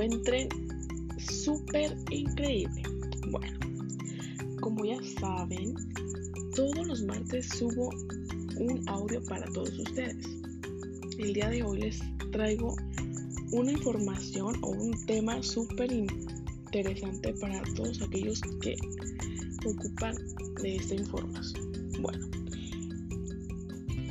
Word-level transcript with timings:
encuentren 0.00 0.48
súper 1.18 1.96
increíble. 2.10 2.82
Bueno, 3.30 3.58
como 4.60 4.84
ya 4.84 4.98
saben, 5.20 5.74
todos 6.54 6.86
los 6.86 7.02
martes 7.02 7.48
subo 7.48 7.90
un 8.58 8.82
audio 8.88 9.20
para 9.24 9.44
todos 9.52 9.76
ustedes. 9.76 10.24
El 11.18 11.32
día 11.34 11.48
de 11.48 11.64
hoy 11.64 11.80
les 11.80 12.00
traigo 12.30 12.76
una 13.50 13.72
información 13.72 14.56
o 14.62 14.68
un 14.68 15.04
tema 15.06 15.42
súper 15.42 15.90
interesante 15.90 17.34
para 17.34 17.60
todos 17.74 18.00
aquellos 18.00 18.40
que 18.60 18.76
ocupan 19.66 20.14
de 20.62 20.76
esta 20.76 20.94
información. 20.94 21.72
Bueno, 22.00 22.28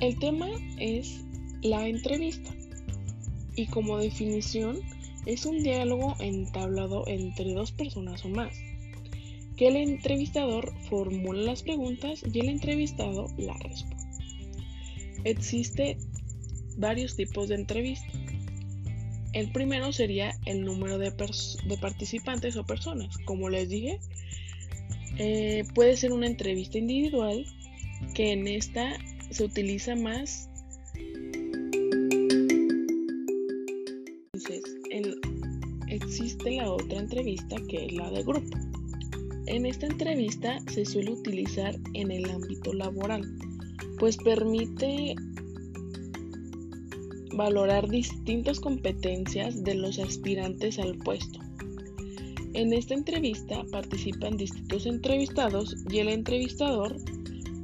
el 0.01 0.19
tema 0.19 0.49
es 0.79 1.21
la 1.61 1.87
entrevista 1.87 2.53
y 3.55 3.65
como 3.67 3.97
definición 3.97 4.81
es 5.27 5.45
un 5.45 5.61
diálogo 5.61 6.15
entablado 6.19 7.05
entre 7.05 7.53
dos 7.53 7.73
personas 7.73 8.23
o 8.23 8.29
más, 8.29 8.55
que 9.57 9.67
el 9.67 9.75
entrevistador 9.75 10.73
formula 10.83 11.41
las 11.41 11.63
preguntas 11.63 12.23
y 12.31 12.39
el 12.39 12.47
entrevistado 12.47 13.27
las 13.37 13.59
responde. 13.59 13.97
Existe 15.25 15.97
varios 16.77 17.17
tipos 17.17 17.49
de 17.49 17.55
entrevista. 17.55 18.07
El 19.33 19.51
primero 19.51 19.91
sería 19.91 20.31
el 20.45 20.61
número 20.61 20.97
de, 20.97 21.11
participantes 21.81 22.55
o 22.55 22.65
personas. 22.65 23.17
Como 23.25 23.49
les 23.49 23.67
dije, 23.67 23.99
eh, 25.17 25.65
puede 25.75 25.97
ser 25.97 26.13
una 26.13 26.27
entrevista 26.27 26.77
individual 26.77 27.45
que 28.13 28.31
en 28.31 28.47
esta 28.47 28.97
se 29.29 29.43
utiliza 29.43 29.95
más. 29.95 30.49
La 36.51 36.71
otra 36.71 36.99
entrevista 36.99 37.55
que 37.67 37.85
es 37.85 37.93
la 37.93 38.09
de 38.11 38.23
grupo. 38.23 38.57
En 39.47 39.65
esta 39.65 39.85
entrevista 39.85 40.59
se 40.71 40.85
suele 40.85 41.11
utilizar 41.11 41.75
en 41.93 42.11
el 42.11 42.29
ámbito 42.29 42.73
laboral, 42.73 43.23
pues 43.97 44.17
permite 44.17 45.15
valorar 47.33 47.87
distintas 47.87 48.59
competencias 48.59 49.63
de 49.63 49.75
los 49.75 49.99
aspirantes 49.99 50.79
al 50.79 50.97
puesto. 50.97 51.39
En 52.53 52.73
esta 52.73 52.95
entrevista 52.95 53.63
participan 53.71 54.35
distintos 54.35 54.85
entrevistados 54.85 55.75
y 55.89 55.99
el 55.99 56.09
entrevistador, 56.09 56.97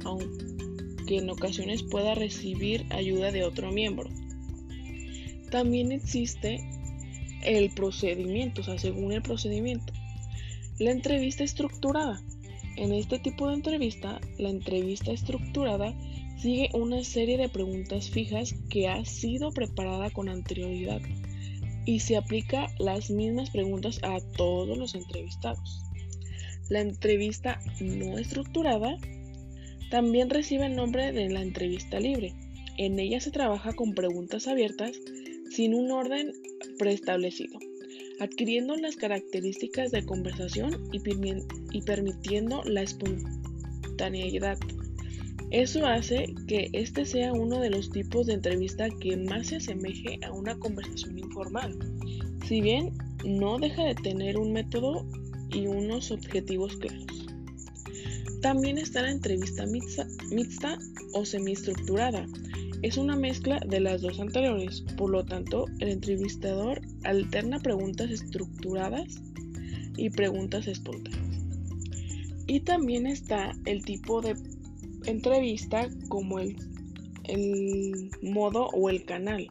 aunque 0.04 1.18
en 1.18 1.28
ocasiones 1.28 1.82
pueda 1.82 2.14
recibir 2.14 2.86
ayuda 2.90 3.32
de 3.32 3.44
otro 3.44 3.72
miembro. 3.72 4.08
También 5.50 5.92
existe 5.92 6.60
el 7.44 7.70
procedimiento, 7.70 8.60
o 8.60 8.64
sea, 8.64 8.78
según 8.78 9.12
el 9.12 9.22
procedimiento. 9.22 9.92
La 10.78 10.90
entrevista 10.90 11.44
estructurada. 11.44 12.20
En 12.76 12.92
este 12.92 13.20
tipo 13.20 13.48
de 13.48 13.54
entrevista, 13.54 14.20
la 14.38 14.50
entrevista 14.50 15.12
estructurada 15.12 15.94
sigue 16.38 16.68
una 16.74 17.04
serie 17.04 17.38
de 17.38 17.48
preguntas 17.48 18.10
fijas 18.10 18.54
que 18.68 18.88
ha 18.88 19.04
sido 19.04 19.50
preparada 19.50 20.10
con 20.10 20.28
anterioridad 20.28 21.00
y 21.86 22.00
se 22.00 22.16
aplica 22.16 22.66
las 22.78 23.10
mismas 23.10 23.50
preguntas 23.50 24.00
a 24.02 24.18
todos 24.36 24.76
los 24.76 24.94
entrevistados. 24.94 25.84
La 26.68 26.80
entrevista 26.80 27.60
no 27.80 28.18
estructurada 28.18 28.96
también 29.90 30.30
recibe 30.30 30.66
el 30.66 30.76
nombre 30.76 31.12
de 31.12 31.28
la 31.28 31.42
entrevista 31.42 32.00
libre. 32.00 32.32
En 32.78 32.98
ella 32.98 33.20
se 33.20 33.30
trabaja 33.30 33.74
con 33.74 33.94
preguntas 33.94 34.48
abiertas 34.48 34.92
sin 35.50 35.74
un 35.74 35.90
orden 35.92 36.32
preestablecido, 36.78 37.58
adquiriendo 38.20 38.76
las 38.76 38.96
características 38.96 39.90
de 39.90 40.04
conversación 40.04 40.88
y, 40.92 41.80
permitiendo 41.82 42.62
la 42.64 42.82
espontaneidad 42.82 44.58
eso 45.54 45.86
hace 45.86 46.34
que 46.48 46.68
este 46.72 47.06
sea 47.06 47.32
uno 47.32 47.60
de 47.60 47.70
los 47.70 47.88
tipos 47.88 48.26
de 48.26 48.32
entrevista 48.32 48.88
que 49.00 49.16
más 49.16 49.46
se 49.46 49.56
asemeje 49.56 50.18
a 50.26 50.32
una 50.32 50.58
conversación 50.58 51.16
informal, 51.16 51.78
si 52.44 52.60
bien 52.60 52.92
no 53.24 53.58
deja 53.60 53.84
de 53.84 53.94
tener 53.94 54.36
un 54.36 54.52
método 54.52 55.06
y 55.52 55.68
unos 55.68 56.10
objetivos 56.10 56.76
claros. 56.78 57.06
También 58.42 58.78
está 58.78 59.02
la 59.02 59.12
entrevista 59.12 59.64
mixta, 59.66 60.08
mixta 60.32 60.76
o 61.12 61.24
semiestructurada. 61.24 62.26
Es 62.84 62.98
una 62.98 63.16
mezcla 63.16 63.60
de 63.66 63.80
las 63.80 64.02
dos 64.02 64.20
anteriores, 64.20 64.82
por 64.98 65.08
lo 65.08 65.24
tanto, 65.24 65.64
el 65.80 65.88
entrevistador 65.88 66.82
alterna 67.04 67.58
preguntas 67.58 68.10
estructuradas 68.10 69.22
y 69.96 70.10
preguntas 70.10 70.66
espontáneas. 70.66 71.40
Y 72.46 72.60
también 72.60 73.06
está 73.06 73.52
el 73.64 73.82
tipo 73.86 74.20
de 74.20 74.36
entrevista 75.06 75.88
como 76.10 76.38
el, 76.40 76.56
el 77.24 78.10
modo 78.20 78.66
o 78.74 78.90
el 78.90 79.06
canal, 79.06 79.48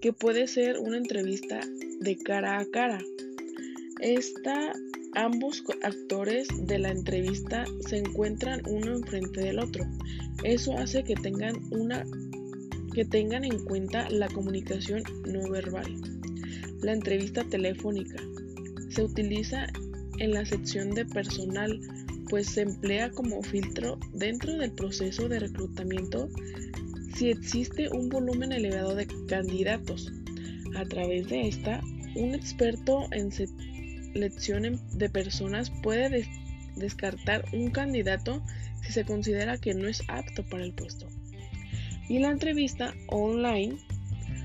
que 0.00 0.14
puede 0.14 0.46
ser 0.46 0.78
una 0.78 0.96
entrevista 0.96 1.60
de 2.00 2.16
cara 2.16 2.60
a 2.60 2.64
cara. 2.64 2.98
Esta, 4.00 4.72
ambos 5.16 5.62
actores 5.82 6.48
de 6.62 6.78
la 6.78 6.92
entrevista 6.92 7.66
se 7.86 7.98
encuentran 7.98 8.62
uno 8.66 8.96
enfrente 8.96 9.42
del 9.42 9.58
otro. 9.58 9.84
Eso 10.44 10.78
hace 10.78 11.04
que 11.04 11.14
tengan 11.14 11.56
una 11.70 12.06
que 12.94 13.04
tengan 13.04 13.44
en 13.44 13.64
cuenta 13.64 14.08
la 14.10 14.28
comunicación 14.28 15.02
no 15.26 15.48
verbal. 15.50 15.92
La 16.80 16.92
entrevista 16.92 17.44
telefónica 17.44 18.16
se 18.88 19.02
utiliza 19.02 19.66
en 20.18 20.32
la 20.32 20.46
sección 20.46 20.90
de 20.90 21.04
personal 21.04 21.80
pues 22.28 22.48
se 22.48 22.62
emplea 22.62 23.10
como 23.10 23.42
filtro 23.42 23.98
dentro 24.12 24.54
del 24.54 24.72
proceso 24.72 25.28
de 25.28 25.40
reclutamiento 25.40 26.28
si 27.14 27.30
existe 27.30 27.88
un 27.90 28.08
volumen 28.08 28.52
elevado 28.52 28.94
de 28.94 29.06
candidatos. 29.28 30.12
A 30.76 30.84
través 30.84 31.28
de 31.28 31.46
esta, 31.46 31.80
un 32.16 32.34
experto 32.34 33.06
en 33.12 33.30
selección 33.30 34.80
de 34.94 35.08
personas 35.08 35.70
puede 35.82 36.28
descartar 36.76 37.44
un 37.52 37.70
candidato 37.70 38.42
si 38.82 38.92
se 38.92 39.04
considera 39.04 39.58
que 39.58 39.74
no 39.74 39.86
es 39.86 40.02
apto 40.08 40.44
para 40.48 40.64
el 40.64 40.72
puesto. 40.72 41.06
Y 42.08 42.18
la 42.18 42.30
entrevista 42.30 42.94
online, 43.08 43.76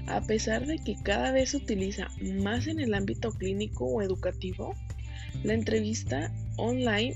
a 0.08 0.22
pesar 0.22 0.66
de 0.66 0.80
que 0.80 0.96
cada 1.04 1.32
vez 1.32 1.52
se 1.52 1.58
utiliza 1.58 2.08
más 2.42 2.68
en 2.68 2.80
el 2.80 2.94
ámbito 2.94 3.32
clínico 3.32 3.86
o 3.86 4.02
educativo, 4.02 4.76
la 5.44 5.54
entrevista 5.54 6.34
online 6.58 7.16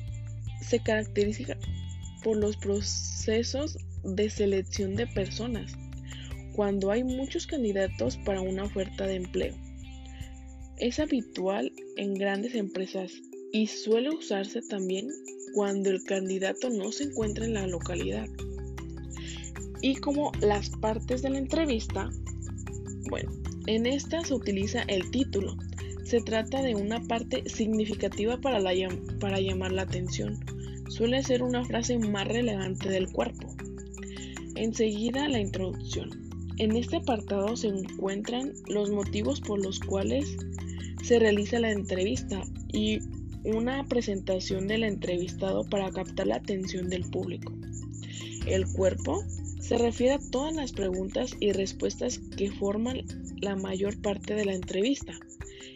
se 0.61 0.79
caracteriza 0.79 1.57
por 2.23 2.37
los 2.37 2.57
procesos 2.57 3.77
de 4.03 4.29
selección 4.29 4.95
de 4.95 5.07
personas, 5.07 5.73
cuando 6.55 6.91
hay 6.91 7.03
muchos 7.03 7.47
candidatos 7.47 8.17
para 8.17 8.41
una 8.41 8.63
oferta 8.63 9.07
de 9.07 9.15
empleo. 9.15 9.55
Es 10.77 10.99
habitual 10.99 11.71
en 11.97 12.13
grandes 12.15 12.55
empresas 12.55 13.11
y 13.51 13.67
suele 13.67 14.09
usarse 14.09 14.61
también 14.61 15.09
cuando 15.53 15.89
el 15.89 16.03
candidato 16.03 16.69
no 16.69 16.91
se 16.91 17.05
encuentra 17.05 17.45
en 17.45 17.53
la 17.53 17.67
localidad. 17.67 18.27
Y 19.83 19.97
como 19.97 20.31
las 20.41 20.71
partes 20.71 21.21
de 21.21 21.29
la 21.29 21.37
entrevista, 21.37 22.09
bueno, 23.11 23.31
en 23.67 23.85
esta 23.85 24.25
se 24.25 24.33
utiliza 24.33 24.81
el 24.87 25.11
título. 25.11 25.55
Se 26.03 26.21
trata 26.21 26.63
de 26.63 26.73
una 26.73 26.99
parte 27.03 27.47
significativa 27.47 28.41
para, 28.41 28.59
para 29.19 29.39
llamar 29.39 29.71
la 29.71 29.83
atención 29.83 30.39
suele 30.93 31.23
ser 31.23 31.41
una 31.41 31.65
frase 31.65 31.97
más 31.97 32.27
relevante 32.27 32.87
del 32.87 33.11
cuerpo. 33.11 33.47
Enseguida 34.55 35.27
la 35.27 35.39
introducción. 35.39 36.09
En 36.59 36.75
este 36.75 36.97
apartado 36.97 37.55
se 37.57 37.69
encuentran 37.69 38.53
los 38.67 38.91
motivos 38.91 39.41
por 39.41 39.59
los 39.63 39.79
cuales 39.79 40.37
se 41.03 41.17
realiza 41.17 41.59
la 41.59 41.71
entrevista 41.71 42.43
y 42.71 42.99
una 43.43 43.83
presentación 43.85 44.67
del 44.67 44.83
entrevistado 44.83 45.63
para 45.63 45.89
captar 45.89 46.27
la 46.27 46.35
atención 46.35 46.89
del 46.89 47.09
público. 47.09 47.51
El 48.45 48.67
cuerpo 48.73 49.23
se 49.63 49.77
refiere 49.77 50.15
a 50.15 50.19
todas 50.19 50.53
las 50.53 50.73
preguntas 50.73 51.37
y 51.39 51.53
respuestas 51.53 52.19
que 52.35 52.51
forman 52.51 53.01
la 53.39 53.55
mayor 53.55 53.99
parte 54.01 54.35
de 54.35 54.43
la 54.43 54.53
entrevista. 54.53 55.13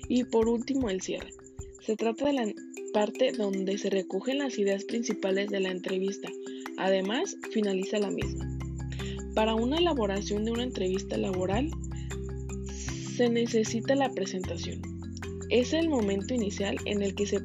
Y 0.10 0.25
por 0.25 0.50
último, 0.50 0.89
el 0.89 1.01
cierre. 1.01 1.31
Se 1.80 1.95
trata 1.95 2.25
de 2.25 2.34
la 2.34 2.54
parte 2.92 3.31
donde 3.31 3.78
se 3.78 3.89
recogen 3.89 4.39
las 4.39 4.60
ideas 4.60 4.84
principales 4.84 5.50
de 5.50 5.62
la 5.62 5.72
entrevista. 5.72 6.28
Además, 6.78 7.38
finaliza 7.51 7.98
la 8.00 8.12
misma. 8.12 8.45
Para 9.34 9.56
una 9.56 9.78
elaboración 9.78 10.44
de 10.44 10.51
una 10.51 10.63
entrevista 10.63 11.16
laboral, 11.16 11.72
se 13.16 13.30
necesita 13.30 13.95
la 13.95 14.12
presentación. 14.12 14.81
Es 15.50 15.72
el 15.72 15.88
momento 15.88 16.34
inicial 16.34 16.75
en 16.84 17.01
el 17.01 17.16
que 17.16 17.25
se, 17.25 17.39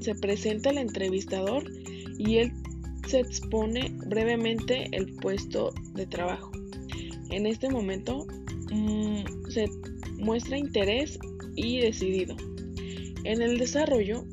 se 0.00 0.14
presenta 0.14 0.70
el 0.70 0.78
entrevistador 0.78 1.70
y 2.18 2.36
él 2.36 2.52
se 3.06 3.20
expone 3.20 3.92
brevemente 4.06 4.88
el 4.92 5.14
puesto 5.16 5.72
de 5.94 6.06
trabajo. 6.06 6.50
En 7.30 7.46
este 7.46 7.68
momento 7.70 8.26
mm, 8.70 9.50
se 9.50 9.68
muestra 10.18 10.58
interés 10.58 11.18
y 11.56 11.80
decidido. 11.80 12.36
En 13.24 13.42
el 13.42 13.58
desarrollo, 13.58 14.24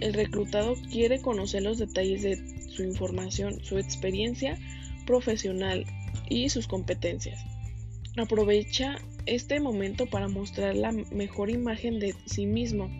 el 0.00 0.12
reclutado 0.12 0.74
quiere 0.90 1.20
conocer 1.20 1.62
los 1.62 1.78
detalles 1.78 2.22
de 2.22 2.36
su 2.68 2.82
información, 2.82 3.64
su 3.64 3.78
experiencia 3.78 4.58
profesional 5.06 5.86
y 6.28 6.48
sus 6.48 6.66
competencias. 6.66 7.42
Aprovecha 8.16 8.96
este 9.26 9.60
momento 9.60 10.06
para 10.06 10.28
mostrar 10.28 10.74
la 10.74 10.92
mejor 10.92 11.50
imagen 11.50 11.98
de 11.98 12.14
sí 12.26 12.46
mismo. 12.46 12.90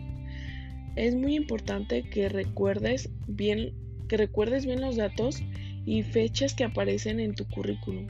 Es 0.95 1.15
muy 1.15 1.35
importante 1.35 2.03
que 2.03 2.29
recuerdes 2.29 3.09
bien, 3.27 3.73
que 4.07 4.17
recuerdes 4.17 4.65
bien 4.65 4.81
los 4.81 4.95
datos 4.95 5.41
y 5.85 6.03
fechas 6.03 6.53
que 6.53 6.63
aparecen 6.63 7.19
en 7.19 7.35
tu 7.35 7.47
currículum 7.47 8.07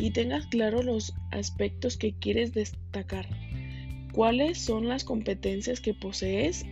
y 0.00 0.10
tengas 0.12 0.46
claro 0.46 0.82
los 0.82 1.14
aspectos 1.30 1.96
que 1.96 2.14
quieres 2.14 2.54
destacar. 2.54 3.28
¿Cuáles 4.12 4.58
son 4.58 4.88
las 4.88 5.04
competencias 5.04 5.80
que 5.80 5.94
posees 5.94 6.64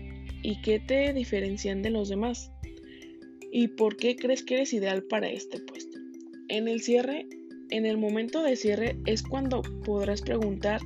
y 0.43 0.61
qué 0.63 0.81
te 0.81 1.13
diferencian 1.13 1.83
de 1.83 1.91
los 1.91 2.09
demás? 2.09 2.51
¿Y 3.53 3.69
por 3.69 3.97
qué 3.97 4.17
crees 4.17 4.43
que 4.43 4.55
eres 4.55 4.73
ideal 4.73 5.03
para 5.05 5.29
este 5.29 5.61
puesto? 5.61 5.99
En 6.49 6.69
el 6.69 6.81
cierre, 6.81 7.27
en 7.71 7.85
el 7.85 7.99
momento 7.99 8.43
de 8.43 8.57
cierre 8.57 8.97
es 9.05 9.23
cuando 9.23 9.63
podrás 9.85 10.23
preguntar 10.23 10.81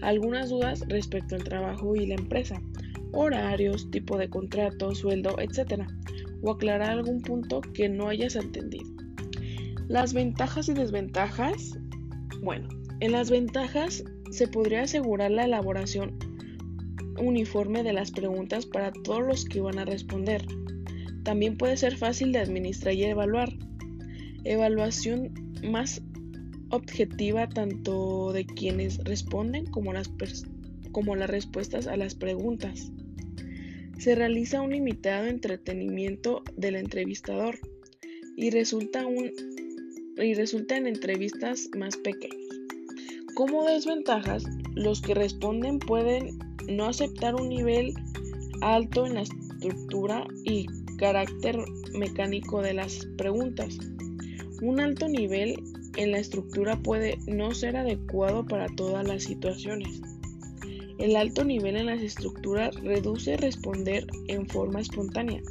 algunas 0.00 0.48
dudas 0.48 0.82
respecto 0.88 1.34
al 1.34 1.44
trabajo 1.44 1.94
y 1.94 2.06
la 2.06 2.14
empresa, 2.14 2.60
horarios, 3.12 3.90
tipo 3.90 4.16
de 4.16 4.30
contrato, 4.30 4.94
sueldo, 4.94 5.36
etc. 5.38 5.84
O 6.42 6.50
aclarar 6.50 6.90
algún 6.90 7.22
punto 7.22 7.60
que 7.60 7.88
no 7.88 8.08
hayas 8.08 8.36
entendido. 8.36 8.90
Las 9.88 10.12
ventajas 10.12 10.68
y 10.68 10.74
desventajas. 10.74 11.78
Bueno, 12.42 12.68
en 13.00 13.12
las 13.12 13.30
ventajas 13.30 14.04
se 14.30 14.48
podría 14.48 14.82
asegurar 14.82 15.30
la 15.30 15.44
elaboración 15.44 16.18
uniforme 17.18 17.82
de 17.82 17.92
las 17.92 18.10
preguntas 18.10 18.66
para 18.66 18.92
todos 18.92 19.22
los 19.22 19.44
que 19.44 19.60
van 19.60 19.78
a 19.78 19.84
responder. 19.84 20.44
También 21.22 21.56
puede 21.56 21.76
ser 21.76 21.96
fácil 21.96 22.32
de 22.32 22.38
administrar 22.38 22.94
y 22.94 23.04
evaluar. 23.04 23.52
Evaluación 24.44 25.32
más 25.62 26.02
objetiva 26.70 27.48
tanto 27.48 28.32
de 28.32 28.46
quienes 28.46 28.98
responden 29.04 29.66
como 29.66 29.92
las, 29.92 30.10
como 30.90 31.14
las 31.14 31.30
respuestas 31.30 31.86
a 31.86 31.96
las 31.96 32.14
preguntas. 32.14 32.90
Se 33.98 34.14
realiza 34.14 34.60
un 34.62 34.70
limitado 34.70 35.26
entretenimiento 35.26 36.42
del 36.56 36.76
entrevistador 36.76 37.58
y 38.36 38.50
resulta, 38.50 39.04
en 40.76 40.86
entrevistas 40.86 41.68
más 41.76 41.96
pequeñas. 41.96 42.40
Como 43.34 43.64
desventajas, 43.64 44.44
los 44.74 45.00
que 45.00 45.14
responden 45.14 45.78
pueden 45.78 46.38
no 46.68 46.86
aceptar 46.86 47.34
un 47.34 47.48
nivel 47.48 47.94
alto 48.60 49.06
en 49.06 49.14
la 49.14 49.22
estructura 49.22 50.26
y 50.44 50.66
carácter 50.98 51.58
mecánico 51.94 52.62
de 52.62 52.74
las 52.74 53.06
preguntas. 53.16 53.78
Un 54.60 54.80
alto 54.80 55.08
nivel 55.08 55.62
en 55.96 56.12
la 56.12 56.18
estructura 56.18 56.80
puede 56.80 57.18
no 57.26 57.54
ser 57.54 57.76
adecuado 57.76 58.44
para 58.46 58.66
todas 58.76 59.06
las 59.06 59.24
situaciones. 59.24 60.00
El 61.02 61.16
alto 61.16 61.42
nivel 61.42 61.76
en 61.76 61.86
las 61.86 62.00
estructuras 62.00 62.76
reduce 62.76 63.36
responder 63.36 64.06
en 64.28 64.46
forma 64.46 64.80
espontánea, 64.80 65.42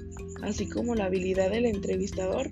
así 0.44 0.69
como 0.69 0.95
la 0.95 1.07
habilidad 1.07 1.51
del 1.51 1.65
entrevistador 1.65 2.50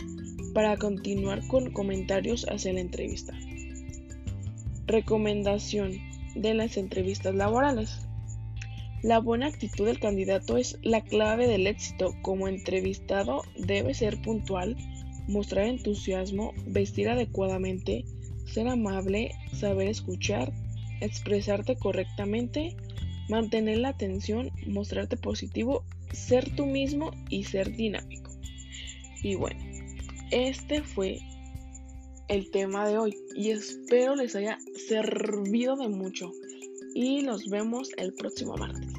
para 0.54 0.76
continuar 0.76 1.48
con 1.48 1.72
comentarios 1.72 2.46
hacia 2.50 2.74
la 2.74 2.82
entrevista. 2.82 3.34
Recomendación 4.86 5.94
de 6.36 6.54
las 6.54 6.76
entrevistas 6.76 7.34
laborales. 7.36 8.02
La 9.02 9.20
buena 9.20 9.48
actitud 9.48 9.86
del 9.86 10.02
candidato 10.02 10.58
es 10.58 10.78
la 10.82 11.00
clave 11.00 11.48
del 11.48 11.68
éxito. 11.68 12.14
Como 12.22 12.50
entrevistado 12.50 13.44
debe 13.58 13.94
ser 13.94 14.22
puntual, 14.22 14.76
mostrar 15.30 15.68
entusiasmo, 15.68 16.54
vestir 16.68 17.08
adecuadamente, 17.08 18.04
ser 18.46 18.68
amable, 18.68 19.32
saber 19.54 19.88
escuchar, 19.88 20.52
expresarte 21.00 21.78
correctamente, 21.78 22.76
mantener 23.30 23.80
la 23.80 23.90
atención, 23.90 24.52
mostrarte 24.68 25.18
positivo, 25.18 25.84
ser 26.12 26.56
tú 26.56 26.66
mismo 26.66 27.12
y 27.30 27.44
ser 27.44 27.76
dinámico. 27.76 28.32
Y 29.22 29.36
bueno, 29.36 29.60
este 30.32 30.82
fue 30.82 31.20
el 32.28 32.52
tema 32.52 32.88
de 32.88 32.98
hoy 32.98 33.18
y 33.36 33.50
espero 33.50 34.16
les 34.16 34.36
haya 34.36 34.58
servido 34.88 35.76
de 35.76 35.90
mucho 35.90 36.32
y 36.94 37.22
nos 37.22 37.50
vemos 37.50 37.90
el 37.98 38.14
próximo 38.14 38.56
martes. 38.56 38.99